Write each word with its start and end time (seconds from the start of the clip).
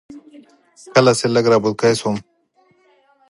کله 0.93 1.11
چې 1.19 1.25
لږ 1.33 1.45
را 1.51 1.57
بوتکی 1.63 1.93
شوم. 1.99 2.15